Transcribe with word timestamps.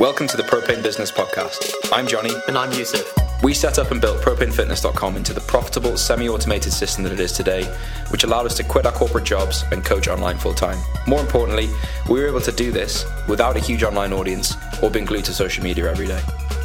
Welcome 0.00 0.28
to 0.28 0.38
the 0.38 0.42
Propane 0.44 0.82
Business 0.82 1.12
Podcast. 1.12 1.74
I'm 1.92 2.06
Johnny. 2.06 2.30
And 2.48 2.56
I'm 2.56 2.72
Yusuf. 2.72 3.12
We 3.42 3.52
set 3.52 3.78
up 3.78 3.90
and 3.90 4.00
built 4.00 4.22
propanefitness.com 4.22 5.14
into 5.14 5.34
the 5.34 5.42
profitable, 5.42 5.98
semi 5.98 6.26
automated 6.26 6.72
system 6.72 7.04
that 7.04 7.12
it 7.12 7.20
is 7.20 7.32
today, 7.32 7.64
which 8.08 8.24
allowed 8.24 8.46
us 8.46 8.56
to 8.56 8.64
quit 8.64 8.86
our 8.86 8.92
corporate 8.92 9.24
jobs 9.24 9.62
and 9.72 9.84
coach 9.84 10.08
online 10.08 10.38
full 10.38 10.54
time. 10.54 10.78
More 11.06 11.20
importantly, 11.20 11.68
we 12.08 12.18
were 12.18 12.26
able 12.26 12.40
to 12.40 12.50
do 12.50 12.72
this 12.72 13.04
without 13.28 13.58
a 13.58 13.60
huge 13.60 13.82
online 13.82 14.14
audience 14.14 14.54
or 14.82 14.88
being 14.90 15.04
glued 15.04 15.26
to 15.26 15.34
social 15.34 15.62
media 15.62 15.90
every 15.90 16.06
day. 16.06 16.22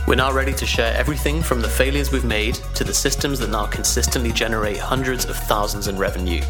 We're 0.07 0.13
now 0.13 0.31
ready 0.31 0.53
to 0.53 0.67
share 0.67 0.95
everything 0.95 1.41
from 1.41 1.61
the 1.61 1.67
failures 1.67 2.11
we've 2.11 2.23
made 2.23 2.55
to 2.75 2.83
the 2.83 2.93
systems 2.93 3.39
that 3.39 3.49
now 3.49 3.65
consistently 3.65 4.31
generate 4.31 4.77
hundreds 4.77 5.25
of 5.25 5.35
thousands 5.35 5.87
in 5.87 5.97
revenue. 5.97 6.43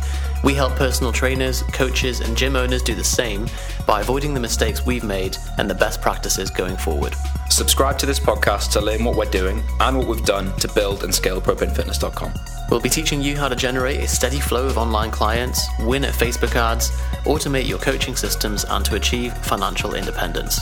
We 0.44 0.54
help 0.54 0.76
personal 0.76 1.14
trainers, 1.14 1.64
coaches, 1.72 2.20
and 2.20 2.36
gym 2.36 2.58
owners 2.58 2.84
do 2.84 2.96
the 2.96 3.04
same 3.04 3.48
by 3.88 4.02
avoiding 4.02 4.34
the 4.34 4.41
mistakes 4.41 4.86
we've 4.86 5.05
made 5.05 5.38
and 5.58 5.70
the 5.70 5.73
best 5.73 6.02
practices 6.02 6.50
going 6.50 6.76
forward. 6.76 7.16
Subscribe 7.50 7.98
to 8.00 8.05
this 8.05 8.20
podcast 8.20 8.73
to 8.73 8.82
learn 8.82 9.05
what 9.05 9.16
we're 9.16 9.23
doing 9.32 9.63
and 9.80 9.98
what 9.98 10.08
we've 10.08 10.26
done 10.26 10.54
to 10.58 10.68
build 10.74 11.05
and 11.05 11.16
scale 11.16 11.40
propanefitness.com. 11.40 12.34
We'll 12.70 12.82
be 12.82 12.90
teaching 12.90 13.22
you 13.22 13.38
how 13.38 13.48
to 13.48 13.55
generate 13.55 14.02
a 14.02 14.08
steady 14.08 14.41
flow 14.41 14.66
of 14.66 14.77
online 14.77 15.12
clients, 15.12 15.66
win 15.80 16.04
at 16.04 16.13
Facebook 16.13 16.55
ads, 16.55 16.91
automate 17.24 17.70
your 17.70 17.80
coaching 17.80 18.18
systems, 18.18 18.66
and 18.66 18.84
to 18.84 18.96
achieve 18.96 19.32
financial 19.38 19.96
independence. 19.96 20.60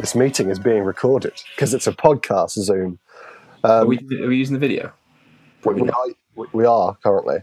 This 0.00 0.14
meeting 0.14 0.48
is 0.50 0.58
being 0.58 0.84
recorded 0.84 1.32
because 1.54 1.74
it's 1.74 1.86
a 1.86 1.92
podcast 1.92 2.50
Zoom. 2.50 2.98
are, 3.64 3.84
we, 3.84 3.98
are 4.22 4.28
we 4.28 4.36
using 4.36 4.54
the 4.54 4.60
video? 4.60 4.92
We 5.64 5.88
are, 5.90 6.46
we 6.52 6.64
are 6.64 6.96
currently. 7.02 7.38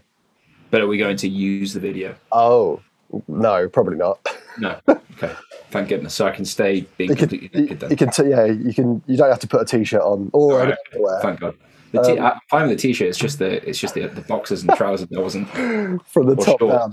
But 0.72 0.82
are 0.82 0.88
we 0.88 0.98
going 0.98 1.18
to 1.18 1.28
use 1.28 1.74
the 1.74 1.80
video? 1.82 2.16
Oh, 2.32 2.82
no, 3.28 3.68
probably 3.70 3.98
not. 3.98 4.26
No. 4.58 4.80
Okay. 5.18 5.34
Thank 5.72 5.88
goodness. 5.88 6.14
So 6.14 6.28
I 6.28 6.32
can 6.32 6.44
stay 6.44 6.82
being 6.98 7.12
You 7.12 7.16
completely 7.16 7.50
you, 7.54 7.62
naked 7.62 7.80
then. 7.80 7.90
you 7.90 7.96
can, 7.96 8.10
t- 8.12 8.28
yeah, 8.28 8.44
you 8.44 8.74
can. 8.74 9.02
You 9.08 9.16
don't 9.16 9.30
have 9.30 9.40
to 9.40 9.48
put 9.48 9.62
a 9.62 9.66
t-shirt 9.66 10.02
on 10.02 10.30
or 10.34 10.58
right. 10.60 10.76
underwear 10.94 11.22
Thank 11.22 11.40
God. 11.40 11.56
The 11.94 12.02
t- 12.04 12.18
Um, 12.20 12.26
I 12.26 12.38
find 12.50 12.70
the 12.70 12.76
t-shirt. 12.76 13.08
It's 13.08 13.18
just 13.18 13.40
the 13.40 13.66
it's 13.66 13.80
just 13.80 13.94
the, 13.94 14.08
the 14.08 14.20
boxers 14.20 14.64
and 14.64 14.76
trousers. 14.76 15.08
That 15.08 15.22
wasn't. 15.22 15.48
from 16.06 16.26
the 16.26 16.36
top 16.36 16.60
down. 16.60 16.92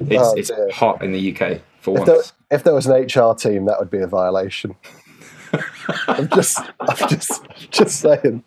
It's, 0.00 0.22
Oh, 0.22 0.34
it's 0.34 0.50
hot 0.74 1.04
in 1.04 1.12
the 1.12 1.30
UK 1.36 1.60
for 1.80 1.90
If 1.98 2.06
once. 2.08 2.32
there, 2.48 2.56
if 2.58 2.64
there 2.64 2.72
was 2.72 2.86
an 2.86 2.94
HR 3.02 3.34
team, 3.34 3.66
that 3.66 3.78
would 3.78 3.90
be 3.90 3.98
a 3.98 4.06
violation. 4.06 4.74
I'm 6.08 6.28
just, 6.28 6.58
I'm 6.80 7.08
just, 7.08 7.42
just 7.70 8.00
saying. 8.00 8.42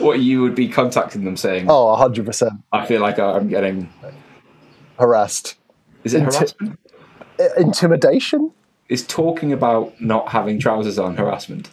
what 0.00 0.20
you 0.20 0.42
would 0.42 0.54
be 0.54 0.68
contacting 0.68 1.24
them 1.24 1.36
saying? 1.36 1.66
Oh, 1.68 1.86
100 1.90 2.26
percent 2.26 2.52
I 2.72 2.86
feel 2.86 3.00
like 3.00 3.18
I'm 3.18 3.48
getting. 3.48 3.92
harassed. 4.98 5.56
Is 6.04 6.14
it 6.14 6.22
Inti- 6.22 6.34
harassment? 6.34 6.78
Intimidation? 7.56 8.52
Is 8.88 9.06
talking 9.06 9.52
about 9.52 9.98
not 10.00 10.28
having 10.28 10.58
trousers 10.58 10.98
on 10.98 11.16
harassment? 11.16 11.70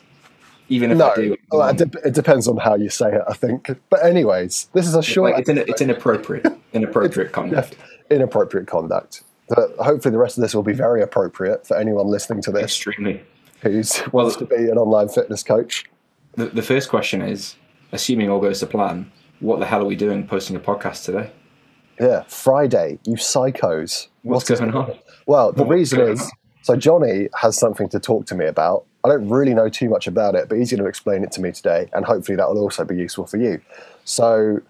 Even 0.70 0.92
if 0.92 0.98
No, 0.98 1.10
I 1.12 1.16
do. 1.16 1.38
well, 1.52 1.68
it, 1.70 1.78
de- 1.78 2.08
it 2.08 2.14
depends 2.14 2.48
on 2.48 2.56
how 2.58 2.76
you 2.76 2.90
say 2.90 3.14
it. 3.14 3.22
I 3.28 3.34
think. 3.34 3.70
But 3.90 4.06
anyways, 4.06 4.70
this 4.74 4.88
is 4.88 4.96
a 4.96 5.04
short. 5.04 5.32
like, 5.34 5.42
it's, 5.42 5.50
in, 5.50 5.58
it's 5.58 5.82
inappropriate. 5.82 6.48
Inappropriate 6.74 7.32
conduct. 7.34 7.76
inappropriate 8.10 8.68
conduct. 8.68 9.24
But 9.50 9.76
hopefully, 9.80 10.14
the 10.14 10.18
rest 10.18 10.38
of 10.38 10.44
this 10.44 10.56
will 10.56 10.64
be 10.64 10.72
very 10.74 11.02
appropriate 11.02 11.68
for 11.68 11.76
anyone 11.76 12.08
listening 12.08 12.42
to 12.44 12.52
this 12.54 12.64
Extremely. 12.64 13.22
Who's 13.62 14.02
wants 14.12 14.36
to 14.38 14.46
be 14.46 14.56
an 14.56 14.78
online 14.78 15.10
fitness 15.10 15.44
coach. 15.44 15.86
The, 16.36 16.48
the 16.48 16.62
first 16.62 16.90
question 16.90 17.22
is, 17.22 17.56
assuming 17.92 18.30
all 18.30 18.40
goes 18.40 18.60
to 18.60 18.68
plan, 18.68 19.12
what 19.40 19.60
the 19.60 19.66
hell 19.66 19.82
are 19.82 19.86
we 19.86 19.96
doing 19.96 20.28
posting 20.28 20.56
a 20.56 20.60
podcast 20.60 21.06
today? 21.06 21.32
Yeah, 22.00 22.24
Friday, 22.28 23.00
you 23.06 23.16
psychos. 23.16 24.08
What's 24.24 24.50
What 24.50 24.60
going 24.60 24.74
on? 24.74 24.96
Well, 25.26 25.52
the 25.52 25.66
reason 25.66 26.00
is 26.02 26.22
on? 26.22 26.30
so 26.64 26.76
Johnny 26.76 27.28
has 27.40 27.58
something 27.58 27.90
to 27.90 28.00
talk 28.00 28.26
to 28.28 28.36
me 28.36 28.46
about. 28.46 28.86
I 29.04 29.10
don't 29.10 29.28
really 29.30 29.54
know 29.54 29.70
too 29.70 29.90
much 29.90 30.08
about 30.08 30.36
it, 30.36 30.48
but 30.48 30.58
he's 30.58 30.72
going 30.72 30.82
to 30.82 30.88
explain 30.88 31.24
it 31.24 31.32
to 31.34 31.42
me 31.42 31.52
today, 31.52 31.90
and 31.94 32.06
hopefully 32.06 32.36
that 32.38 32.48
will 32.48 32.60
also 32.60 32.86
be 32.86 32.96
useful 32.96 33.26
for 33.26 33.38
you. 33.38 33.62
So, 34.06 34.62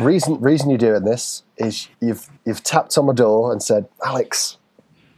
reason 0.00 0.40
reason 0.40 0.70
you're 0.70 0.78
doing 0.78 1.04
this 1.04 1.44
is 1.56 1.88
you've 2.00 2.28
you've 2.44 2.62
tapped 2.62 2.96
on 2.98 3.06
my 3.06 3.14
door 3.14 3.52
and 3.52 3.62
said, 3.62 3.88
Alex, 4.04 4.58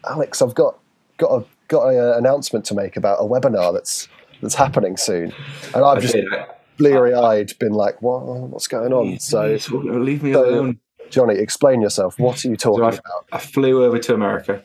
Alex, 0.08 0.42
I've 0.42 0.54
got 0.54 0.78
got 1.16 1.42
a 1.42 1.44
got 1.68 1.88
an 1.88 1.98
uh, 1.98 2.16
announcement 2.16 2.64
to 2.66 2.74
make 2.74 2.96
about 2.96 3.18
a 3.20 3.24
webinar 3.24 3.72
that's 3.72 4.08
that's 4.42 4.54
happening 4.54 4.96
soon, 4.96 5.32
and 5.74 5.84
I've 5.84 6.02
just 6.02 6.14
did. 6.14 6.32
I- 6.32 6.46
bleary 6.78 7.12
eyed 7.12 7.52
been 7.58 7.72
like, 7.72 8.00
what, 8.02 8.24
what's 8.24 8.68
going 8.68 8.92
on? 8.92 9.18
So, 9.18 9.58
leave 9.72 10.22
me 10.22 10.32
so- 10.32 10.48
alone. 10.48 10.78
Johnny, 11.10 11.34
explain 11.36 11.80
yourself. 11.80 12.18
What 12.20 12.44
are 12.44 12.48
you 12.48 12.56
talking 12.56 12.80
So 12.80 12.84
I, 12.84 12.88
about? 12.90 13.26
I 13.32 13.38
flew 13.38 13.82
over 13.82 13.98
to 13.98 14.14
America, 14.14 14.62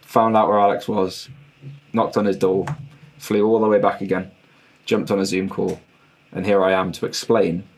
found 0.00 0.34
out 0.36 0.48
where 0.48 0.58
Alex 0.58 0.88
was, 0.88 1.28
knocked 1.92 2.16
on 2.16 2.24
his 2.24 2.36
door, 2.38 2.64
flew 3.18 3.46
all 3.46 3.60
the 3.60 3.68
way 3.68 3.78
back 3.78 4.00
again, 4.00 4.30
jumped 4.86 5.10
on 5.10 5.18
a 5.20 5.26
Zoom 5.26 5.48
call, 5.48 5.78
and 6.32 6.46
here 6.46 6.64
I 6.64 6.72
am 6.72 6.90
to 6.92 7.06
explain 7.06 7.68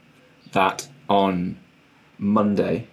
that 0.53 0.88
on 1.09 1.59
Monday. 2.17 2.87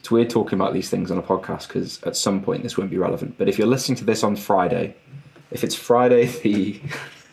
It's 0.00 0.10
weird 0.10 0.30
talking 0.30 0.58
about 0.58 0.72
these 0.72 0.88
things 0.88 1.10
on 1.10 1.18
a 1.18 1.22
podcast 1.22 1.68
because 1.68 2.02
at 2.02 2.16
some 2.16 2.42
point 2.42 2.62
this 2.62 2.76
won't 2.76 2.90
be 2.90 2.96
relevant. 2.96 3.36
But 3.36 3.48
if 3.48 3.58
you're 3.58 3.66
listening 3.66 3.96
to 3.98 4.04
this 4.04 4.24
on 4.24 4.34
Friday, 4.34 4.96
if 5.50 5.62
it's 5.62 5.74
Friday 5.74 6.26
the 6.42 6.80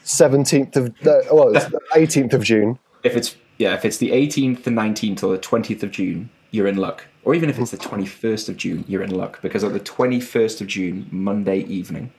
17th 0.06 0.76
of, 0.76 0.88
uh, 1.08 1.34
well, 1.34 1.56
it's 1.56 1.66
the 1.66 1.80
18th 1.96 2.34
of 2.34 2.44
June. 2.44 2.78
if 3.04 3.16
it's 3.16 3.36
yeah, 3.58 3.74
if 3.74 3.86
it's 3.86 3.98
the 3.98 4.12
18th, 4.12 4.64
the 4.64 4.72
19th, 4.72 5.24
or 5.24 5.32
the 5.32 5.40
20th 5.40 5.82
of 5.82 5.90
June, 5.90 6.30
you're 6.52 6.68
in 6.68 6.78
luck. 6.78 7.06
Or 7.24 7.34
even 7.34 7.50
if 7.50 7.58
it's 7.58 7.72
the 7.72 7.78
21st 7.78 8.50
of 8.50 8.58
June, 8.58 8.86
you're 8.88 9.02
in 9.02 9.10
luck 9.10 9.42
because 9.42 9.64
on 9.64 9.74
the 9.74 9.80
21st 9.80 10.62
of 10.62 10.68
June, 10.68 11.08
Monday 11.10 11.60
evening, 11.62 12.12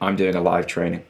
I'm 0.00 0.16
doing 0.16 0.34
a 0.34 0.40
live 0.40 0.66
training. 0.66 1.04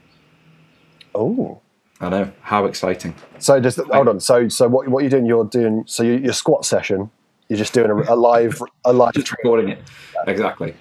Oh. 1.14 1.60
I 2.00 2.08
know 2.08 2.32
how 2.40 2.64
exciting. 2.64 3.14
So 3.38 3.60
just 3.60 3.78
hold 3.78 4.08
on. 4.08 4.18
So 4.18 4.48
so 4.48 4.68
what 4.68 4.88
what 4.88 5.04
you're 5.04 5.10
doing? 5.10 5.24
You're 5.24 5.44
doing 5.44 5.84
so 5.86 6.02
you, 6.02 6.14
your 6.14 6.32
squat 6.32 6.64
session. 6.64 7.10
You're 7.52 7.58
just 7.58 7.74
doing 7.74 7.90
a, 7.90 8.14
a 8.14 8.16
live 8.16 8.62
a 8.86 8.94
live. 8.94 9.12
Just 9.12 9.30
recording 9.30 9.68
it. 9.68 9.78
Exactly. 10.26 10.74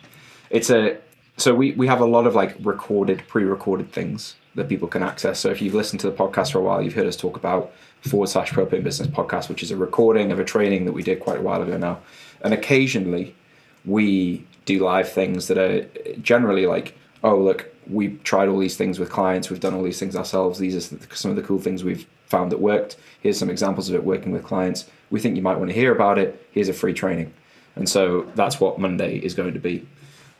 It's 0.49 0.69
a 0.69 0.97
so 1.35 1.53
we 1.53 1.73
we 1.73 1.85
have 1.85 1.99
a 1.99 2.05
lot 2.05 2.25
of 2.25 2.33
like 2.33 2.55
recorded, 2.61 3.23
pre-recorded 3.27 3.91
things 3.91 4.37
that 4.55 4.69
people 4.69 4.87
can 4.87 5.03
access. 5.03 5.37
So 5.37 5.49
if 5.49 5.61
you've 5.61 5.73
listened 5.73 5.99
to 5.99 6.09
the 6.09 6.15
podcast 6.15 6.53
for 6.53 6.59
a 6.59 6.61
while, 6.61 6.81
you've 6.81 6.93
heard 6.93 7.07
us 7.07 7.17
talk 7.17 7.35
about 7.35 7.73
forward 7.99 8.29
slash 8.29 8.53
propane 8.53 8.85
business 8.85 9.09
podcast, 9.09 9.49
which 9.49 9.61
is 9.63 9.71
a 9.71 9.75
recording 9.75 10.31
of 10.31 10.39
a 10.39 10.45
training 10.45 10.85
that 10.85 10.93
we 10.93 11.03
did 11.03 11.19
quite 11.19 11.39
a 11.39 11.41
while 11.41 11.61
ago 11.61 11.77
now. 11.77 11.99
And 12.39 12.53
occasionally 12.53 13.35
we 13.83 14.47
do 14.63 14.79
live 14.79 15.11
things 15.11 15.49
that 15.49 15.57
are 15.57 15.83
generally 16.21 16.67
like, 16.67 16.97
oh 17.21 17.37
look, 17.37 17.69
we've 17.89 18.23
tried 18.23 18.47
all 18.47 18.59
these 18.59 18.77
things 18.77 18.97
with 18.97 19.09
clients, 19.09 19.49
we've 19.49 19.59
done 19.59 19.73
all 19.73 19.83
these 19.83 19.99
things 19.99 20.15
ourselves. 20.15 20.57
These 20.57 20.93
are 20.93 21.15
some 21.17 21.31
of 21.31 21.35
the 21.35 21.43
cool 21.43 21.59
things 21.59 21.83
we've 21.83 22.07
found 22.31 22.51
that 22.51 22.59
worked. 22.59 22.97
Here's 23.21 23.37
some 23.37 23.49
examples 23.49 23.89
of 23.89 23.95
it 23.95 24.03
working 24.03 24.31
with 24.31 24.43
clients. 24.43 24.89
We 25.11 25.19
think 25.19 25.35
you 25.35 25.43
might 25.43 25.57
want 25.57 25.69
to 25.69 25.75
hear 25.75 25.93
about 25.93 26.17
it. 26.17 26.47
Here's 26.51 26.69
a 26.69 26.73
free 26.73 26.93
training. 26.93 27.33
And 27.75 27.87
so 27.87 28.23
that's 28.33 28.59
what 28.59 28.79
Monday 28.79 29.17
is 29.17 29.35
going 29.35 29.53
to 29.53 29.59
be. 29.59 29.87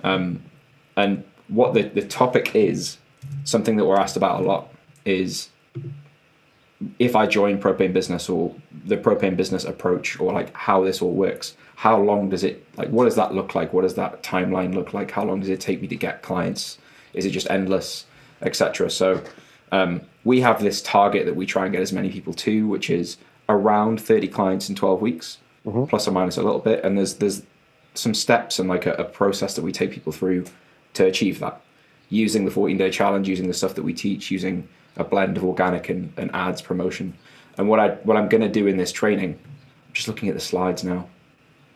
Um, 0.04 0.44
and 0.98 1.24
what 1.48 1.74
the, 1.74 1.84
the 1.84 2.02
topic 2.02 2.56
is, 2.56 2.98
something 3.44 3.76
that 3.78 3.86
we're 3.86 4.00
asked 4.00 4.18
about 4.18 4.42
a 4.42 4.44
lot, 4.44 4.74
is 5.06 5.50
if 6.98 7.16
I 7.16 7.28
join 7.28 7.62
propane 7.62 7.94
business 7.94 8.28
or 8.30 8.56
the 8.86 8.98
propane 8.98 9.38
business 9.38 9.64
approach 9.66 10.20
or 10.20 10.34
like 10.34 10.54
how 10.56 10.84
this 10.84 11.02
all 11.02 11.14
works, 11.14 11.56
how 11.76 12.00
long 12.00 12.30
does 12.30 12.44
it 12.44 12.66
like 12.78 12.90
what 12.90 13.06
does 13.06 13.16
that 13.16 13.34
look 13.34 13.56
like? 13.56 13.74
What 13.74 13.82
does 13.84 13.96
that 13.96 14.24
timeline 14.24 14.74
look 14.74 14.94
like? 14.94 15.12
How 15.12 15.24
long 15.24 15.40
does 15.40 15.50
it 15.50 15.60
take 15.60 15.82
me 15.82 15.88
to 15.88 15.96
get 15.96 16.24
clients? 16.24 16.78
Is 17.14 17.26
it 17.26 17.32
just 17.32 17.50
endless, 17.50 18.06
etc. 18.42 18.90
So 18.90 19.24
um, 19.72 20.02
we 20.24 20.42
have 20.42 20.62
this 20.62 20.82
target 20.82 21.26
that 21.26 21.36
we 21.36 21.46
try 21.46 21.64
and 21.64 21.72
get 21.72 21.82
as 21.82 21.94
many 21.94 22.10
people 22.10 22.34
to, 22.34 22.68
which 22.68 22.90
is 22.90 23.18
around 23.50 24.02
30 24.02 24.28
clients 24.28 24.70
in 24.70 24.76
12 24.76 25.02
weeks, 25.02 25.38
plus 25.90 26.08
or 26.08 26.12
minus 26.12 26.38
a 26.38 26.44
little 26.44 26.60
bit. 26.60 26.84
And 26.84 26.98
there's 26.98 27.16
there's 27.16 27.44
some 27.94 28.14
steps 28.14 28.60
and 28.60 28.70
like 28.70 28.86
a, 28.86 28.94
a 28.94 29.04
process 29.04 29.56
that 29.56 29.64
we 29.64 29.72
take 29.72 29.92
people 29.92 30.14
through 30.14 30.46
to 30.94 31.06
achieve 31.06 31.40
that 31.40 31.62
using 32.10 32.46
the 32.46 32.52
14 32.52 32.78
day 32.78 32.90
challenge, 32.90 33.28
using 33.28 33.48
the 33.48 33.54
stuff 33.54 33.76
that 33.76 33.84
we 33.84 33.94
teach, 33.94 34.30
using 34.30 34.68
a 34.98 35.04
blend 35.04 35.38
of 35.38 35.44
organic 35.44 35.90
and, 35.90 36.14
and 36.18 36.30
ads 36.36 36.62
promotion. 36.62 37.14
And 37.58 37.68
what 37.68 37.80
I 37.80 37.90
what 38.04 38.18
I'm 38.18 38.30
going 38.30 38.42
to 38.42 38.50
do 38.50 38.68
in 38.68 38.78
this 38.78 38.92
training, 38.92 39.40
I'm 39.44 39.94
just 39.94 40.08
looking 40.08 40.30
at 40.30 40.36
the 40.36 40.42
slides 40.42 40.84
now. 40.84 41.08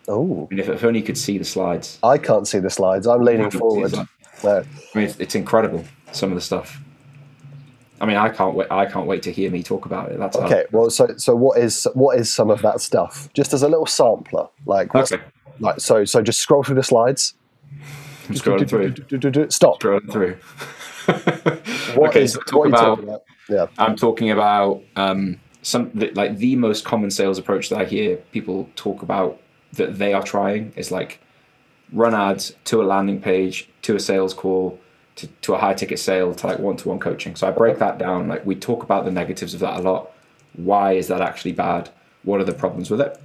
Oh, 0.07 0.47
I 0.49 0.53
mean, 0.53 0.59
if, 0.59 0.69
if 0.69 0.83
only 0.83 0.99
you 0.99 1.05
could 1.05 1.17
see 1.17 1.37
the 1.39 1.45
slides. 1.45 1.97
I 2.03 2.19
can't 2.19 2.47
see 2.47 2.59
the 2.59 2.69
slides. 2.69 3.07
I'm 3.07 3.23
leaning 3.23 3.49
forward. 3.49 3.93
No. 4.43 4.59
I 4.59 4.63
mean, 4.93 5.05
it's, 5.05 5.19
it's 5.19 5.35
incredible 5.35 5.83
some 6.11 6.31
of 6.31 6.35
the 6.35 6.41
stuff. 6.41 6.79
I 8.01 8.05
mean, 8.05 8.17
I 8.17 8.29
can't 8.29 8.55
wait. 8.55 8.69
I 8.71 8.85
can't 8.85 9.07
wait 9.07 9.23
to 9.23 9.31
hear 9.31 9.49
me 9.49 9.63
talk 9.63 9.85
about 9.85 10.11
it. 10.11 10.19
That's 10.19 10.37
how- 10.37 10.45
Okay. 10.45 10.65
Well, 10.71 10.89
so 10.89 11.15
so 11.17 11.35
what 11.35 11.57
is 11.57 11.87
what 11.93 12.19
is 12.19 12.31
some 12.33 12.49
of 12.49 12.61
that 12.61 12.81
stuff? 12.81 13.29
Just 13.33 13.53
as 13.53 13.63
a 13.63 13.69
little 13.69 13.85
sampler, 13.85 14.47
like 14.65 14.93
Okay. 14.93 15.17
like 15.59 15.79
so 15.79 16.03
so 16.05 16.21
just 16.21 16.39
scroll 16.39 16.63
through 16.63 16.75
the 16.75 16.83
slides. 16.83 17.33
I'm 18.27 18.35
scrolling 18.35 18.67
through. 18.67 19.49
Stop. 19.49 19.79
Scrolling 19.81 20.11
through. 20.11 20.37
What 21.95 22.09
okay, 22.09 22.23
is- 22.23 22.33
so 22.33 22.39
talk 22.41 22.65
about 22.67 22.79
talking 22.85 23.03
about? 23.05 23.21
Yeah. 23.47 23.67
I'm 23.77 23.95
talking 23.95 24.31
about 24.31 24.81
um, 24.95 25.39
some 25.61 25.91
like 26.15 26.37
the 26.37 26.55
most 26.55 26.83
common 26.83 27.11
sales 27.11 27.37
approach 27.37 27.69
that 27.69 27.79
I 27.79 27.85
hear 27.85 28.17
people 28.31 28.67
talk 28.75 29.01
about 29.03 29.39
that 29.73 29.97
they 29.99 30.13
are 30.13 30.23
trying 30.23 30.73
is 30.75 30.91
like 30.91 31.19
run 31.93 32.15
ads 32.15 32.53
to 32.65 32.81
a 32.81 32.85
landing 32.85 33.21
page, 33.21 33.69
to 33.83 33.95
a 33.95 33.99
sales 33.99 34.33
call, 34.33 34.79
to, 35.15 35.27
to 35.27 35.53
a 35.53 35.57
high 35.57 35.73
ticket 35.73 35.99
sale, 35.99 36.33
to 36.35 36.47
like 36.47 36.59
one 36.59 36.77
to 36.77 36.89
one 36.89 36.99
coaching. 36.99 37.35
So 37.35 37.47
I 37.47 37.51
break 37.51 37.79
that 37.79 37.97
down. 37.97 38.27
Like 38.27 38.45
we 38.45 38.55
talk 38.55 38.83
about 38.83 39.05
the 39.05 39.11
negatives 39.11 39.53
of 39.53 39.59
that 39.61 39.79
a 39.79 39.81
lot. 39.81 40.11
Why 40.53 40.93
is 40.93 41.07
that 41.07 41.21
actually 41.21 41.53
bad? 41.53 41.89
What 42.23 42.41
are 42.41 42.43
the 42.43 42.53
problems 42.53 42.89
with 42.89 43.01
it? 43.01 43.19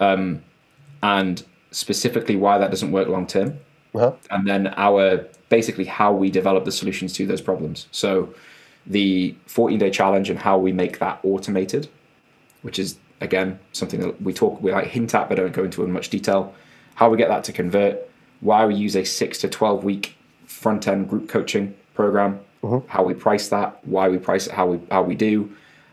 Um, 0.00 0.42
and 1.02 1.42
specifically 1.70 2.36
why 2.36 2.58
that 2.58 2.70
doesn't 2.70 2.92
work 2.92 3.08
long 3.08 3.26
term. 3.26 3.58
Uh-huh. 3.94 4.12
And 4.30 4.46
then 4.46 4.68
our 4.76 5.26
basically 5.48 5.84
how 5.84 6.12
we 6.12 6.30
develop 6.30 6.64
the 6.64 6.72
solutions 6.72 7.12
to 7.14 7.26
those 7.26 7.40
problems. 7.40 7.86
So 7.90 8.32
the 8.86 9.34
14 9.46 9.78
day 9.78 9.90
challenge 9.90 10.30
and 10.30 10.38
how 10.38 10.58
we 10.58 10.72
make 10.72 10.98
that 10.98 11.20
automated, 11.22 11.88
which 12.62 12.78
is 12.78 12.98
again 13.20 13.58
something 13.72 14.00
that 14.00 14.20
we 14.22 14.32
talk 14.32 14.62
we 14.62 14.72
like 14.72 14.86
hint 14.86 15.14
at 15.14 15.28
but 15.28 15.34
don't 15.36 15.52
go 15.52 15.64
into 15.64 15.82
in 15.84 15.92
much 15.92 16.10
detail. 16.10 16.54
How 16.94 17.08
we 17.08 17.16
get 17.16 17.28
that 17.28 17.44
to 17.44 17.52
convert, 17.52 18.10
why 18.40 18.66
we 18.66 18.74
use 18.74 18.94
a 18.96 19.04
six 19.04 19.38
to 19.38 19.48
12 19.48 19.84
week 19.84 20.16
front 20.62 20.86
end 20.86 21.08
group 21.10 21.28
coaching 21.28 21.74
program, 21.94 22.38
how 22.88 23.02
we 23.02 23.14
price 23.14 23.48
that, 23.48 23.68
why 23.86 24.08
we 24.08 24.18
price 24.18 24.46
it, 24.46 24.52
how 24.52 24.66
we 24.66 24.76
how 24.90 25.02
we 25.02 25.14
do, 25.14 25.34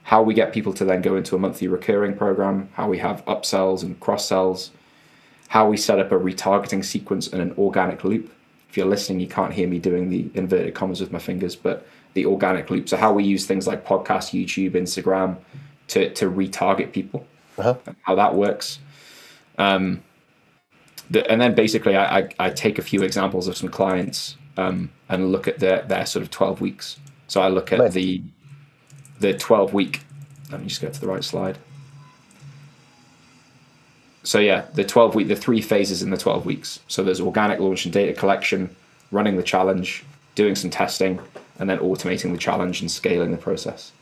how 0.03 0.21
we 0.21 0.33
get 0.33 0.51
people 0.57 0.73
to 0.73 0.83
then 0.85 1.01
go 1.01 1.15
into 1.15 1.35
a 1.35 1.39
monthly 1.39 1.67
recurring 1.67 2.13
program, 2.23 2.69
how 2.73 2.87
we 2.93 2.97
have 2.97 3.23
upsells 3.25 3.83
and 3.83 3.97
cross 3.99 4.27
sells, 4.27 4.71
how 5.47 5.69
we 5.69 5.77
set 5.77 5.99
up 5.99 6.11
a 6.11 6.19
retargeting 6.27 6.83
sequence 6.83 7.25
and 7.31 7.41
an 7.41 7.53
organic 7.57 8.03
loop. 8.03 8.25
If 8.69 8.75
you're 8.75 8.91
listening, 8.95 9.21
you 9.21 9.27
can't 9.27 9.53
hear 9.53 9.67
me 9.67 9.79
doing 9.79 10.09
the 10.09 10.29
inverted 10.33 10.73
commas 10.75 10.99
with 10.99 11.11
my 11.13 11.19
fingers, 11.19 11.55
but 11.55 11.87
the 12.13 12.25
organic 12.25 12.69
loop. 12.69 12.89
So 12.89 12.97
how 12.97 13.13
we 13.13 13.23
use 13.23 13.45
things 13.45 13.65
like 13.67 13.85
podcast, 13.85 14.25
YouTube, 14.37 14.71
Instagram 14.71 15.37
to 15.89 15.99
to 16.19 16.29
retarget 16.29 16.91
people, 16.91 17.25
Uh-huh. 17.57 17.75
how 18.01 18.15
that 18.15 18.35
works. 18.35 18.79
Um, 19.57 20.03
the, 21.09 21.19
and 21.31 21.39
then 21.39 21.55
basically, 21.55 21.95
I, 21.95 22.03
I 22.19 22.29
I 22.45 22.49
take 22.49 22.77
a 22.77 22.81
few 22.81 23.01
examples 23.03 23.47
of 23.47 23.55
some 23.55 23.69
clients 23.69 24.35
um, 24.57 24.89
and 25.09 25.31
look 25.31 25.47
at 25.47 25.59
their 25.59 25.83
their 25.83 26.05
sort 26.05 26.23
of 26.23 26.31
twelve 26.31 26.59
weeks. 26.61 26.97
So 27.27 27.41
I 27.41 27.47
look 27.49 27.71
at 27.71 27.79
Nice. 27.79 27.93
the 27.93 28.21
the 29.19 29.33
twelve 29.33 29.73
week. 29.73 30.01
Let 30.51 30.61
me 30.61 30.67
just 30.67 30.81
go 30.81 30.89
to 30.89 30.99
the 31.01 31.07
right 31.07 31.23
slide. 31.23 31.57
So 34.23 34.39
yeah, 34.39 34.65
the 34.73 34.83
12 34.83 35.15
week, 35.15 35.27
the 35.29 35.37
three 35.37 35.61
phases 35.61 36.01
in 36.03 36.09
the 36.09 36.17
12 36.17 36.45
weeks. 36.45 36.81
So 36.89 37.01
there's 37.01 37.21
organic 37.21 37.61
launch 37.61 37.85
and 37.85 37.93
data 37.93 38.11
collection, 38.13 38.75
running 39.09 39.37
the 39.37 39.43
challenge, 39.43 40.03
doing 40.35 40.53
some 40.55 40.69
testing, 40.69 41.21
and 41.59 41.69
then 41.69 41.77
automating 41.79 42.33
the 42.33 42.37
challenge 42.37 42.81
and 42.81 42.91
scaling 42.91 43.31
the 43.31 43.37
process. 43.37 43.93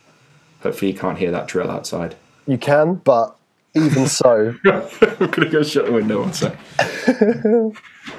Hopefully 0.62 0.90
you 0.90 0.98
can't 0.98 1.16
hear 1.16 1.30
that 1.30 1.46
drill 1.46 1.70
outside. 1.70 2.16
You 2.48 2.58
can, 2.58 2.94
but 2.96 3.36
even 3.74 4.08
so, 4.08 4.56
I'm 4.64 5.30
gonna 5.30 5.48
go 5.48 5.62
shut 5.62 5.86
the 5.86 5.92
window 5.92 6.22
one 6.22 6.32
sec. 6.32 6.56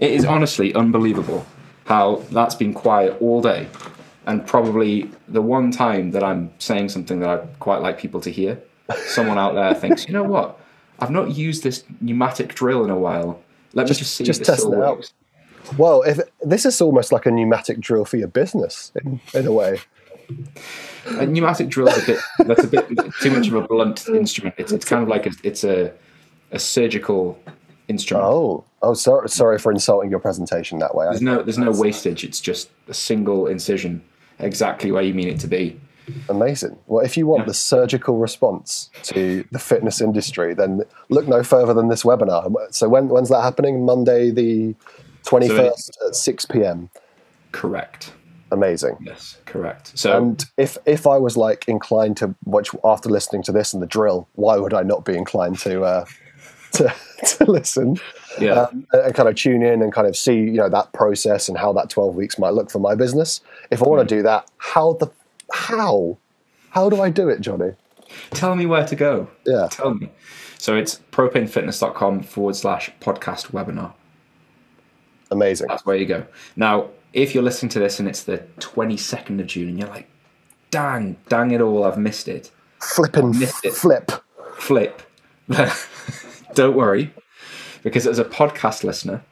it 0.00 0.10
is 0.10 0.24
honestly 0.24 0.74
unbelievable 0.74 1.46
how 1.84 2.16
that's 2.30 2.54
been 2.54 2.72
quiet 2.72 3.16
all 3.20 3.40
day, 3.42 3.68
and 4.26 4.46
probably 4.46 5.10
the 5.28 5.42
one 5.42 5.70
time 5.70 6.10
that 6.12 6.24
I'm 6.24 6.52
saying 6.58 6.88
something 6.88 7.20
that 7.20 7.28
I'd 7.28 7.58
quite 7.60 7.82
like 7.82 7.98
people 7.98 8.20
to 8.22 8.30
hear. 8.30 8.60
Someone 9.06 9.38
out 9.38 9.54
there 9.54 9.74
thinks, 9.74 10.08
you 10.08 10.12
know 10.12 10.24
what? 10.24 10.58
I've 10.98 11.10
not 11.10 11.36
used 11.36 11.62
this 11.62 11.84
pneumatic 12.00 12.54
drill 12.54 12.84
in 12.84 12.90
a 12.90 12.96
while. 12.96 13.40
Let 13.72 13.88
me 13.88 13.94
just 13.94 14.14
see 14.14 14.24
just 14.24 14.40
if 14.40 14.46
testing 14.46 14.72
still 14.72 14.82
it 14.82 14.86
out. 14.86 15.12
well, 15.78 16.02
if 16.02 16.18
this 16.42 16.64
is 16.64 16.80
almost 16.80 17.12
like 17.12 17.26
a 17.26 17.30
pneumatic 17.30 17.78
drill 17.78 18.04
for 18.04 18.16
your 18.16 18.28
business 18.28 18.92
in, 19.04 19.20
in 19.34 19.46
a 19.46 19.52
way. 19.52 19.80
A 21.06 21.26
pneumatic 21.26 21.68
drill 21.68 21.88
is 21.88 22.02
a 22.02 22.06
bit 22.06 22.20
that's 22.38 22.64
a 22.64 22.66
bit 22.68 22.88
too 23.20 23.30
much 23.30 23.48
of 23.48 23.54
a 23.54 23.62
blunt 23.62 24.06
instrument. 24.08 24.54
It's, 24.58 24.72
it's 24.72 24.84
kind 24.84 25.02
of 25.02 25.08
like 25.08 25.26
a, 25.26 25.32
it's 25.42 25.64
a 25.64 25.92
a 26.52 26.58
surgical 26.58 27.38
instrument. 27.90 28.26
Oh, 28.26 28.64
oh, 28.80 28.94
sorry, 28.94 29.28
sorry 29.28 29.58
for 29.58 29.70
insulting 29.72 30.10
your 30.10 30.20
presentation 30.20 30.78
that 30.78 30.94
way. 30.94 31.06
There's 31.06 31.20
no 31.20 31.42
there's 31.42 31.58
no 31.58 31.72
wastage. 31.72 32.24
It's 32.24 32.40
just 32.40 32.70
a 32.88 32.94
single 32.94 33.46
incision, 33.46 34.02
exactly 34.38 34.90
where 34.92 35.02
you 35.02 35.14
mean 35.14 35.28
it 35.28 35.40
to 35.40 35.48
be. 35.48 35.78
Amazing. 36.28 36.76
Well, 36.86 37.04
if 37.04 37.16
you 37.16 37.26
want 37.26 37.46
the 37.46 37.54
surgical 37.54 38.16
response 38.18 38.90
to 39.02 39.44
the 39.52 39.58
fitness 39.58 40.00
industry, 40.00 40.54
then 40.54 40.82
look 41.08 41.28
no 41.28 41.42
further 41.42 41.74
than 41.74 41.88
this 41.88 42.02
webinar. 42.02 42.50
So 42.70 42.88
when 42.88 43.08
when's 43.08 43.28
that 43.28 43.42
happening? 43.42 43.84
Monday 43.84 44.30
the 44.30 44.74
twenty 45.24 45.48
first 45.48 45.98
at 46.06 46.14
six 46.16 46.46
p.m. 46.46 46.88
Correct. 47.52 48.12
Amazing. 48.52 48.96
Yes, 49.00 49.38
correct. 49.44 49.92
So 49.96 50.16
And 50.16 50.44
if 50.56 50.76
if 50.84 51.06
I 51.06 51.18
was 51.18 51.36
like 51.36 51.68
inclined 51.68 52.16
to 52.16 52.34
watch 52.44 52.70
after 52.82 53.08
listening 53.08 53.44
to 53.44 53.52
this 53.52 53.72
and 53.72 53.80
the 53.80 53.86
drill, 53.86 54.26
why 54.34 54.56
would 54.56 54.74
I 54.74 54.82
not 54.82 55.04
be 55.04 55.16
inclined 55.16 55.60
to 55.60 55.84
uh, 55.84 56.04
to 56.72 56.94
to 57.24 57.44
listen 57.50 57.96
yeah, 58.40 58.52
um, 58.62 58.86
and 58.92 59.14
kind 59.14 59.28
of 59.28 59.34
tune 59.34 59.62
in 59.62 59.82
and 59.82 59.92
kind 59.92 60.06
of 60.06 60.16
see 60.16 60.36
you 60.36 60.52
know 60.52 60.68
that 60.68 60.92
process 60.92 61.48
and 61.48 61.58
how 61.58 61.72
that 61.72 61.90
twelve 61.90 62.14
weeks 62.14 62.38
might 62.38 62.50
look 62.54 62.70
for 62.70 62.78
my 62.78 62.94
business? 62.94 63.40
If 63.70 63.82
I 63.82 63.86
want 63.86 64.08
to 64.08 64.14
do 64.14 64.22
that, 64.22 64.50
how 64.58 64.94
the 64.94 65.08
how 65.52 66.16
how 66.70 66.88
do 66.88 67.00
I 67.00 67.10
do 67.10 67.28
it, 67.28 67.40
Johnny? 67.40 67.72
tell 68.30 68.56
me 68.56 68.66
where 68.66 68.84
to 68.86 68.96
go. 68.96 69.28
Yeah. 69.46 69.68
Tell 69.70 69.94
me. 69.94 70.10
So 70.58 70.76
it's 70.76 71.00
propanefitness.com 71.12 72.22
forward 72.24 72.56
slash 72.56 72.90
podcast 73.00 73.52
webinar. 73.52 73.92
Amazing. 75.30 75.68
That's 75.68 75.86
where 75.86 75.96
you 75.96 76.06
go. 76.06 76.26
Now, 76.56 76.88
if 77.12 77.34
you're 77.34 77.42
listening 77.44 77.70
to 77.70 77.78
this 77.78 78.00
and 78.00 78.08
it's 78.08 78.24
the 78.24 78.38
22nd 78.58 79.40
of 79.40 79.46
June 79.46 79.68
and 79.68 79.78
you're 79.78 79.88
like, 79.88 80.08
dang, 80.70 81.16
dang 81.28 81.52
it 81.52 81.60
all, 81.60 81.84
I've 81.84 81.98
missed 81.98 82.28
it. 82.28 82.50
Flipping 82.80 83.38
Missed 83.38 83.64
it. 83.64 83.74
flip. 83.74 84.10
flip. 84.56 85.02
Don't 86.54 86.76
worry, 86.76 87.12
because 87.82 88.06
as 88.06 88.18
a 88.18 88.24
podcast 88.24 88.84
listener, 88.84 89.22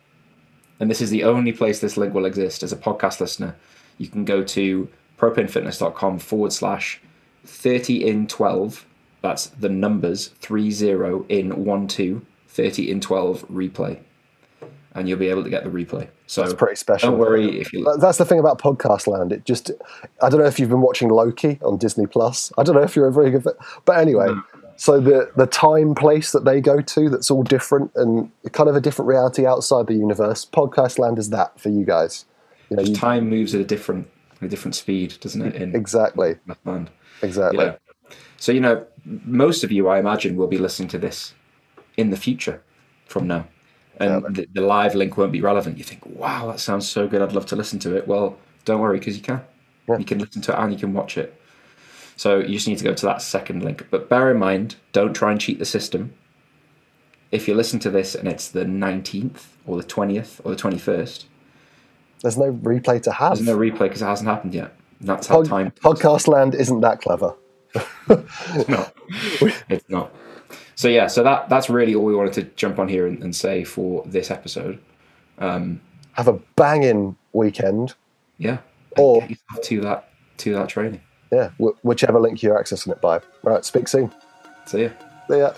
and 0.80 0.90
this 0.90 1.00
is 1.00 1.10
the 1.10 1.24
only 1.24 1.52
place 1.52 1.80
this 1.80 1.96
link 1.96 2.14
will 2.14 2.24
exist, 2.26 2.62
as 2.62 2.72
a 2.72 2.76
podcast 2.76 3.20
listener, 3.20 3.56
you 3.98 4.08
can 4.08 4.24
go 4.24 4.42
to 4.44 4.88
propanefitness.com 5.18 6.18
forward 6.20 6.52
slash 6.52 7.00
30 7.44 8.06
in 8.06 8.26
12. 8.26 8.86
That's 9.22 9.46
the 9.46 9.68
numbers 9.68 10.28
30 10.28 11.24
in 11.28 11.64
1 11.64 11.88
2, 11.88 12.26
30 12.48 12.90
in 12.90 13.00
12 13.00 13.48
replay. 13.48 13.98
And 14.94 15.08
you'll 15.08 15.18
be 15.18 15.28
able 15.28 15.44
to 15.44 15.50
get 15.50 15.64
the 15.64 15.70
replay. 15.70 16.08
So 16.26 16.42
That's 16.42 16.54
pretty 16.54 16.76
special. 16.76 17.10
don't 17.10 17.18
worry 17.18 17.60
if 17.60 17.72
you 17.72 17.86
That's 17.98 18.18
the 18.18 18.24
thing 18.24 18.38
about 18.38 18.60
podcast 18.60 19.06
land. 19.06 19.32
It 19.32 19.44
just, 19.44 19.70
I 20.22 20.28
don't 20.28 20.40
know 20.40 20.46
if 20.46 20.58
you've 20.58 20.68
been 20.68 20.80
watching 20.80 21.08
Loki 21.08 21.58
on 21.62 21.78
Disney 21.78 22.06
Plus. 22.06 22.52
I 22.58 22.62
don't 22.62 22.74
know 22.74 22.82
if 22.82 22.96
you're 22.96 23.06
a 23.06 23.12
very 23.12 23.30
good, 23.30 23.46
but 23.84 23.98
anyway. 23.98 24.28
So 24.78 25.00
the 25.00 25.30
the 25.36 25.46
time 25.46 25.94
place 25.94 26.32
that 26.32 26.44
they 26.44 26.60
go 26.60 26.80
to, 26.80 27.10
that's 27.10 27.30
all 27.30 27.42
different 27.42 27.90
and 27.96 28.30
kind 28.52 28.68
of 28.68 28.76
a 28.76 28.80
different 28.80 29.08
reality 29.08 29.44
outside 29.44 29.88
the 29.88 29.94
universe. 29.94 30.46
Podcast 30.46 30.98
land 30.98 31.18
is 31.18 31.30
that 31.30 31.60
for 31.60 31.68
you 31.68 31.84
guys. 31.84 32.24
You 32.70 32.76
know, 32.76 32.82
you, 32.84 32.94
time 32.94 33.28
moves 33.28 33.54
at 33.54 33.60
a 33.60 33.64
different 33.64 34.08
a 34.40 34.48
different 34.48 34.76
speed, 34.76 35.16
doesn't 35.20 35.42
it? 35.42 35.56
In 35.56 35.74
exactly, 35.74 36.36
exactly. 37.22 37.64
Yeah. 37.64 37.76
So, 38.36 38.52
you 38.52 38.60
know, 38.60 38.86
most 39.04 39.64
of 39.64 39.72
you, 39.72 39.88
I 39.88 39.98
imagine, 39.98 40.36
will 40.36 40.46
be 40.46 40.58
listening 40.58 40.88
to 40.90 40.98
this 40.98 41.34
in 41.96 42.10
the 42.10 42.16
future 42.16 42.62
from 43.06 43.26
now. 43.26 43.48
And 43.98 44.36
the, 44.36 44.46
the 44.52 44.60
live 44.60 44.94
link 44.94 45.16
won't 45.16 45.32
be 45.32 45.40
relevant. 45.40 45.76
You 45.76 45.82
think, 45.82 46.06
wow, 46.06 46.46
that 46.46 46.60
sounds 46.60 46.88
so 46.88 47.08
good. 47.08 47.20
I'd 47.20 47.32
love 47.32 47.46
to 47.46 47.56
listen 47.56 47.80
to 47.80 47.96
it. 47.96 48.06
Well, 48.06 48.38
don't 48.64 48.80
worry, 48.80 49.00
because 49.00 49.16
you 49.16 49.22
can. 49.22 49.42
Yeah. 49.88 49.98
You 49.98 50.04
can 50.04 50.20
listen 50.20 50.40
to 50.42 50.52
it 50.52 50.58
and 50.58 50.72
you 50.72 50.78
can 50.78 50.94
watch 50.94 51.18
it. 51.18 51.37
So 52.18 52.40
you 52.40 52.54
just 52.54 52.66
need 52.68 52.76
to 52.78 52.84
go 52.84 52.92
to 52.92 53.06
that 53.06 53.22
second 53.22 53.62
link. 53.62 53.86
But 53.90 54.08
bear 54.10 54.30
in 54.30 54.38
mind, 54.38 54.74
don't 54.92 55.14
try 55.14 55.30
and 55.30 55.40
cheat 55.40 55.58
the 55.60 55.64
system. 55.64 56.12
If 57.30 57.46
you 57.48 57.54
listen 57.54 57.78
to 57.80 57.90
this 57.90 58.14
and 58.14 58.26
it's 58.28 58.48
the 58.48 58.64
19th 58.64 59.44
or 59.66 59.76
the 59.80 59.86
20th 59.86 60.40
or 60.44 60.50
the 60.54 60.60
21st, 60.60 61.24
There's 62.22 62.36
no 62.36 62.52
replay 62.52 63.00
to 63.04 63.12
have. 63.12 63.36
there's 63.36 63.46
no 63.46 63.56
replay 63.56 63.80
because 63.86 64.02
it 64.02 64.06
hasn't 64.06 64.28
happened 64.28 64.52
yet. 64.54 64.74
And 64.98 65.08
that's 65.08 65.28
how 65.28 65.36
Pod- 65.36 65.46
time. 65.46 65.70
podcast 65.80 66.26
land 66.26 66.54
isn't 66.56 66.80
that 66.80 67.00
clever. 67.00 67.34
no, 68.08 68.86
it's 69.68 69.88
not. 69.88 70.12
So 70.74 70.88
yeah, 70.88 71.06
so 71.06 71.22
that 71.22 71.48
that's 71.48 71.68
really 71.70 71.94
all 71.94 72.04
we 72.04 72.14
wanted 72.16 72.32
to 72.34 72.42
jump 72.56 72.78
on 72.78 72.88
here 72.88 73.06
and, 73.06 73.22
and 73.22 73.34
say 73.36 73.62
for 73.64 74.02
this 74.06 74.30
episode. 74.30 74.80
Um, 75.38 75.80
have 76.12 76.26
a 76.28 76.34
banging 76.56 77.16
weekend. 77.32 77.94
Yeah, 78.38 78.58
Or- 78.96 79.26
to 79.64 79.80
that 79.82 80.08
to 80.38 80.54
that 80.54 80.68
training. 80.68 81.00
Yeah, 81.32 81.50
wh- 81.60 81.84
whichever 81.84 82.18
link 82.18 82.42
you're 82.42 82.58
accessing 82.60 82.92
it 82.92 83.00
by. 83.00 83.20
Right, 83.42 83.64
speak 83.64 83.88
soon. 83.88 84.12
See 84.66 84.84
ya. 84.84 84.90
See 85.30 85.38
ya. 85.38 85.52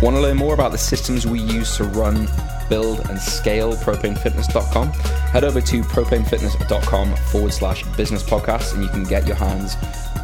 Want 0.00 0.14
to 0.14 0.20
learn 0.20 0.36
more 0.36 0.54
about 0.54 0.70
the 0.70 0.78
systems 0.78 1.26
we 1.26 1.40
use 1.40 1.76
to 1.76 1.84
run, 1.84 2.28
build, 2.68 3.00
and 3.10 3.18
scale 3.18 3.72
propanefitness.com? 3.74 4.88
Head 4.92 5.42
over 5.42 5.60
to 5.60 5.82
propanefitness.com 5.82 7.16
forward 7.16 7.52
slash 7.52 7.82
business 7.96 8.22
podcast 8.22 8.74
and 8.74 8.82
you 8.84 8.88
can 8.90 9.02
get 9.02 9.26
your 9.26 9.34
hands 9.36 9.74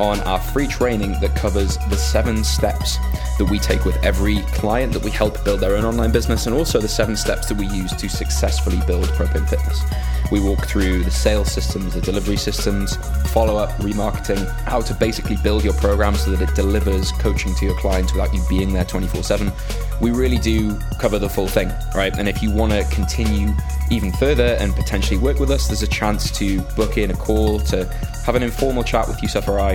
on 0.01 0.21
our 0.21 0.41
free 0.41 0.67
training 0.67 1.19
that 1.21 1.35
covers 1.35 1.79
the 1.89 1.97
seven 1.97 2.45
steps 2.45 2.99
that 3.39 3.47
we 3.51 3.59
take 3.59 3.85
with 3.85 3.97
every 4.05 4.41
client 4.53 4.93
that 4.93 5.03
we 5.03 5.11
help 5.11 5.45
build 5.45 5.61
their 5.61 5.77
own 5.77 5.85
online 5.85 6.13
business 6.13 6.47
and 6.47 6.55
also 6.55 6.81
the 6.81 6.89
seven 6.89 7.17
steps 7.17 7.49
that 7.49 7.59
we 7.59 7.67
use 7.67 7.93
to 7.93 8.09
successfully 8.09 8.81
build 8.87 9.05
Propane 9.09 9.49
Fitness. 9.49 9.83
We 10.31 10.41
walk 10.41 10.67
through 10.67 11.05
the 11.05 11.11
sales 11.11 11.53
systems, 11.53 11.95
the 11.95 12.01
delivery 12.01 12.37
systems, 12.37 12.97
follow 13.31 13.57
up, 13.57 13.71
remarketing, 13.79 14.49
how 14.63 14.81
to 14.81 14.95
basically 14.95 15.37
build 15.37 15.65
your 15.65 15.75
program 15.75 16.15
so 16.15 16.31
that 16.31 16.49
it 16.49 16.55
delivers 16.55 17.13
coaching 17.13 17.55
to 17.57 17.67
your 17.67 17.77
clients 17.79 18.13
without 18.13 18.33
you 18.35 18.43
being 18.49 18.73
there 18.73 18.85
24 18.85 19.23
7. 19.23 19.53
We 20.01 20.11
really 20.11 20.39
do 20.39 20.79
cover 20.99 21.19
the 21.19 21.29
full 21.29 21.47
thing, 21.47 21.71
right? 21.95 22.17
And 22.19 22.29
if 22.29 22.43
you 22.43 22.51
want 22.51 22.73
to 22.73 22.85
continue 22.91 23.53
even 23.91 24.13
further 24.13 24.57
and 24.61 24.75
potentially 24.75 25.19
work 25.19 25.39
with 25.39 25.51
us, 25.51 25.67
there's 25.67 25.83
a 25.83 25.89
chance 25.89 26.31
to 26.39 26.61
book 26.77 26.97
in 26.99 27.11
a 27.11 27.17
call 27.17 27.61
to 27.61 27.85
have 28.25 28.35
an 28.35 28.43
informal 28.43 28.83
chat 28.83 29.07
with 29.07 29.21
Yusuf 29.23 29.49
or 29.49 29.61
I 29.61 29.75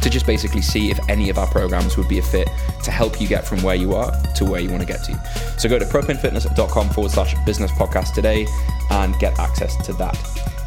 to 0.00 0.08
just 0.08 0.26
basically 0.26 0.62
see 0.62 0.90
if 0.90 0.98
any 1.08 1.28
of 1.28 1.38
our 1.38 1.46
programs 1.48 1.96
would 1.96 2.08
be 2.08 2.18
a 2.18 2.22
fit 2.22 2.48
to 2.82 2.90
help 2.90 3.20
you 3.20 3.28
get 3.28 3.46
from 3.46 3.62
where 3.62 3.74
you 3.74 3.94
are 3.94 4.10
to 4.34 4.44
where 4.44 4.60
you 4.60 4.70
want 4.70 4.80
to 4.80 4.86
get 4.86 5.04
to. 5.04 5.14
So 5.58 5.68
go 5.68 5.78
to 5.78 5.84
propanefitness.com 5.84 6.90
forward 6.90 7.12
slash 7.12 7.34
business 7.44 7.70
podcast 7.72 8.14
today 8.14 8.46
and 8.90 9.18
get 9.18 9.38
access 9.38 9.76
to 9.86 9.92
that. 9.94 10.16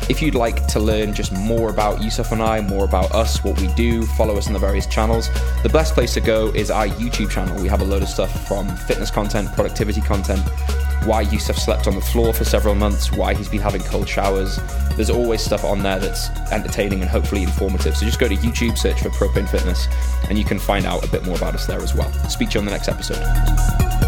If 0.10 0.22
you'd 0.22 0.36
like 0.36 0.68
to 0.68 0.80
learn 0.82 1.14
just 1.14 1.32
more 1.32 1.70
about 1.70 2.02
Yusuf 2.04 2.34
and 2.34 2.42
I, 2.42 2.60
more 2.60 2.84
about 2.84 3.14
us, 3.14 3.42
what 3.44 3.60
we 3.60 3.68
do, 3.74 4.06
follow 4.06 4.36
us 4.36 4.48
on 4.48 4.54
the 4.54 4.60
various 4.60 4.86
channels, 4.86 5.30
the 5.64 5.70
best 5.70 5.94
place 5.94 6.14
to 6.16 6.22
go 6.22 6.48
is 6.50 6.70
our 6.70 6.88
YouTube 6.88 7.32
channel. 7.32 7.60
We 7.62 7.70
have 7.70 7.82
a 7.82 7.86
load 7.86 8.02
of 8.02 8.10
stuff 8.10 8.46
from 8.48 8.68
fitness 8.76 9.10
content, 9.10 9.54
productivity 9.54 10.02
content, 10.02 10.42
why 11.06 11.22
Yusuf 11.22 11.58
slept 11.58 11.88
on 11.88 11.96
the 11.96 12.02
floor 12.02 12.34
for 12.34 12.46
several 12.46 12.76
months, 12.76 13.12
why 13.12 13.34
he's 13.34 13.50
been 13.50 13.62
having 13.62 13.82
cold 13.82 14.08
showers. 14.08 14.60
There's 14.96 15.10
always 15.10 15.42
stuff 15.42 15.64
on 15.64 15.84
there 15.84 16.00
that's 16.00 16.30
entertaining 16.52 17.02
and 17.02 17.10
hopefully 17.10 17.44
informative. 17.44 17.98
So 17.98 18.06
just 18.06 18.20
go 18.20 18.28
to 18.28 18.36
YouTube, 18.36 18.78
search 18.78 19.02
for 19.02 19.10
Propane 19.10 19.50
Fitness, 19.50 19.88
and 20.30 20.38
you 20.38 20.46
can 20.46 20.60
find 20.60 20.86
out 20.86 21.04
a 21.04 21.08
bit 21.10 21.26
more 21.26 21.36
about 21.36 21.56
us 21.56 21.66
there 21.66 21.82
as 21.82 21.94
well. 21.94 22.12
Speak 22.30 22.50
to 22.50 22.56
you 22.56 22.60
on 22.60 22.66
the 22.66 22.72
next 22.72 22.88
episode. 22.88 24.03